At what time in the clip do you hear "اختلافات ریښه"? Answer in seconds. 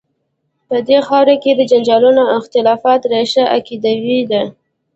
2.43-3.43